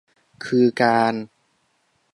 [0.45, 1.13] คือการ